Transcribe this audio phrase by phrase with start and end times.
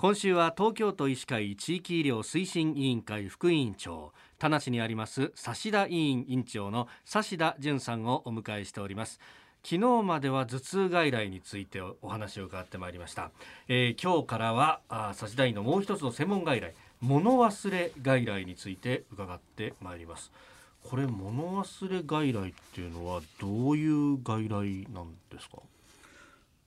[0.00, 9.20] 今週は東京都医師会地域医療推進委員会副委員長田無にあります指田委員委員長の指田淳さんをお迎えしております。
[9.62, 13.30] 昨日までは頭痛外来についてお話を伺ってまいりました、
[13.68, 16.72] えー、今日からはあ指田委員のもう一つの専門外来
[17.02, 20.32] 物忘れ外来について伺ってまいります。
[20.82, 25.58] これ物忘れ外来っていうのはどういう外来なんですか？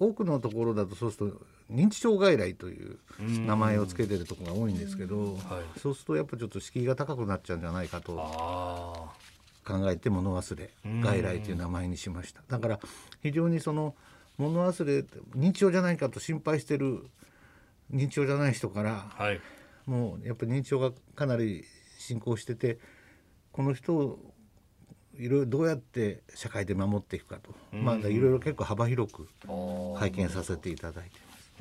[0.00, 1.36] 多くのところだとそうすると
[1.70, 8.12] 認知症外来という名前を付けてるところが多いんですけど、はい、そうするとやっぱちょっと敷居が高くなっちゃうんじゃないかと
[9.64, 10.70] 考えて物忘れ
[11.02, 12.42] 外来という名前にしました。
[12.48, 12.80] だから
[13.22, 13.94] 非常にその
[14.38, 15.04] 物忘れ
[15.38, 17.04] 認知症じゃないかと心配してる
[17.92, 19.40] 認知症じゃない人から、はい、
[19.84, 21.64] もうやっぱり認知症がかなり
[21.98, 22.78] 進行してて
[23.52, 24.18] この人を
[25.20, 29.28] いろいろどうやって社会で守っていくかと、まあ、いろいろ結構幅広く
[29.98, 31.10] 拝見させていただいて。
[31.30, 31.52] ます。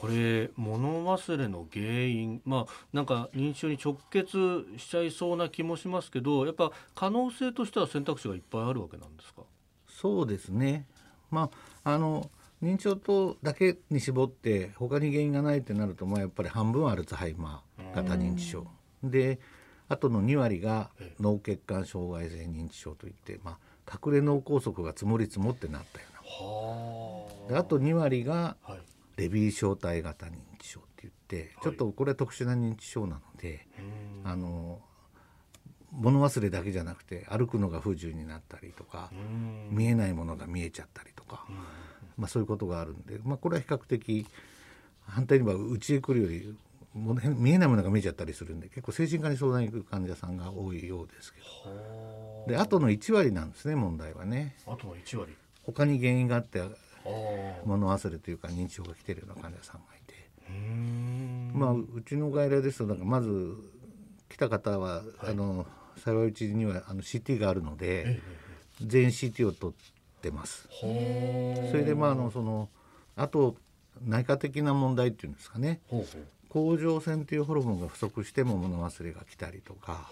[0.00, 2.42] これ物忘れの原因。
[2.44, 9.42] まあなんか認知症に直結しちゃいそうな気もしますけどやっぱ可能性としては選択肢がいっぱいあるわけなんですか？
[9.88, 10.86] そうですね。
[11.30, 11.50] ま
[11.84, 12.30] ああの
[12.62, 18.66] 認知症とだけに絞って他に原因がないってなるとまあやっぱり半分アルツハイマー型認知症。
[19.02, 19.38] で
[19.88, 27.54] あとの2割が脳血管障害性認知症といって、まあ、隠れ脳梗塞が積もり積もってなったような。
[27.54, 27.64] であ。
[27.64, 28.56] と2割が
[29.16, 33.66] レビー小体型認知症って言って、ちょっとこれは特殊な認知症なので、
[34.24, 34.80] あの
[35.92, 39.10] 物忘れだけじゃなくて歩くのが不自由になったりとか
[39.70, 41.46] 見えないものが見えちゃったりとか、
[42.18, 44.26] まあ、そういうことがあるんで、まあ、これは比較的
[45.06, 46.54] 反対にはうちへ来るよりも
[46.96, 52.46] 見えないものが見えちゃったりするんで結構精神科に相談に行く患者さんが多いようですけど。
[52.48, 52.66] であ。
[52.66, 54.56] との1割なんですね問題はね。
[54.66, 55.36] あとの1割。
[55.62, 56.62] 他に原因があって
[57.64, 60.14] 物忘れというか認知症が来てるような患者さんがいて。
[61.52, 63.56] まあうちの外来ですとなんかまず
[64.28, 68.20] 来た方は、はい、あの幸いうちにはあの CT があるので、
[68.84, 70.68] 全員 CT を取ってます。
[70.80, 72.68] それでまああのその
[73.16, 73.56] あと
[74.02, 75.80] 内科的な問題っていうんですかね
[76.48, 80.10] 甲状腺というホルモンが不足しても物忘れが来たりとか。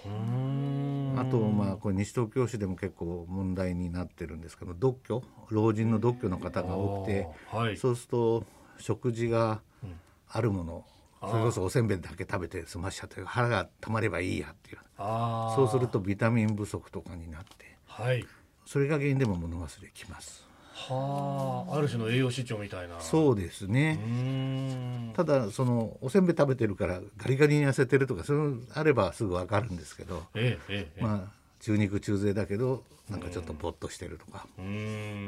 [1.16, 8.44] あとまあこれ西東京市でも結構問題になってるんですけど独居老人の独居の方が多くて、はい、そうすると
[8.78, 9.60] 食事が
[10.28, 10.84] あるもの、
[11.22, 14.78] うん、それこそおせんべいだけ食べて済ましちゃって腹がたまればいいやっていう。
[14.98, 18.24] そうするとビタミン不足とかになって、はい、
[18.66, 20.46] それが原因でも物忘れきます。
[20.74, 23.00] はあ、ある種の栄養失調みたいな。
[23.00, 25.12] そうですね。
[25.14, 34.46] ただそのおせんべい食べてるからガリガリに痩せてるとかそういうのあればすぐわかるんですけど、えええ、まあ中肉中背だけどなんかちょっとぼっとしてるとか、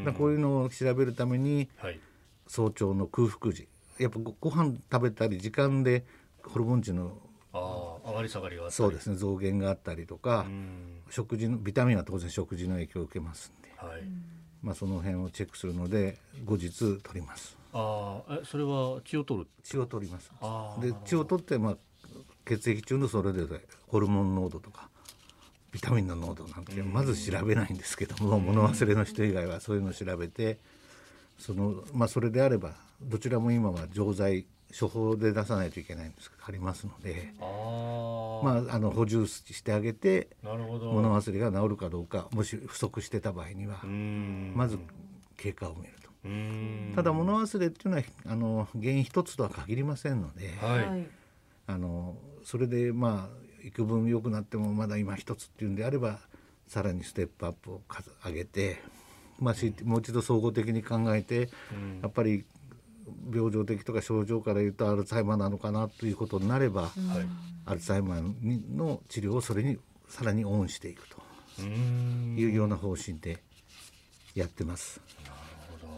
[0.04, 2.00] だこういうのを調べるために、はい、
[2.48, 3.68] 早朝の空腹時。
[3.98, 6.04] やっぱごご飯食べたり時間で
[6.42, 7.12] ホルモン値の
[7.52, 9.16] あ上がり下がりがそうですね。
[9.16, 10.44] 増減があったりとか
[11.08, 13.70] 食事のビタミンは当然食事の影響を受けますんで。
[13.76, 14.02] はい
[14.66, 17.56] まあ、その辺をチェックするので後日取ります。
[17.72, 19.46] あえそれは血を取る？
[19.62, 20.32] 血を取ります。
[20.80, 21.76] で血を取って、まあ、
[22.44, 24.88] 血液中のそれぞれホルモン濃度とか
[25.70, 30.58] ビタミンの濃度なんてまず調べないんですけども物忘れの人以外はそういうのを調べて
[31.38, 34.46] その、まあ、それであればどちらも今は錠剤
[34.78, 36.30] 処方で出さないといけないんです。
[36.44, 37.32] ありますので。
[37.40, 44.78] まあ、あの補充してあげて物忘れが治るかどうかもし不足してた場合にはまず
[45.36, 46.10] 経過を見ると。
[46.94, 51.06] ただ物忘れっていうのはあの原因一つとは限りませんので、はい、
[51.68, 56.18] あのそれでまあ幾分良くなってもまだ今一つっていうんであれば
[56.66, 57.80] さらにステップアップを
[58.24, 58.82] 上げて、
[59.38, 59.54] まあ、
[59.84, 61.48] もう一度総合的に考えて、
[62.02, 62.44] やっぱり
[63.32, 66.90] 病状的とか症状から言うとアルツハイマーなのかなということになれば、
[67.64, 69.78] アルツハイマーの治療をそれに
[70.08, 71.20] さらにオンしていくと
[71.62, 73.38] いうような方針で
[74.34, 75.00] やってます。
[75.24, 75.36] なる
[75.80, 75.92] ほど。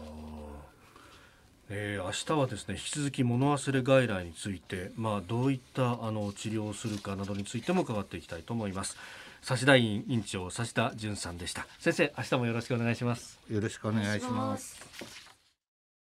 [1.69, 8.97] えー、明日はですね引き続き物忘れ外来について、まあ、どういったあの治療をするかなどについても伺っていきたいと思います。
[9.49, 11.67] 指田院院長指田淳さんでした。
[11.79, 13.39] 先生明日もよろしくお願いします。
[13.49, 15.28] よろしくお願いします